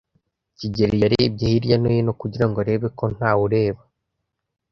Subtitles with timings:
[0.57, 3.81] kigeli yarebye hirya no hino kugira ngo arebe ko ntawe ureba.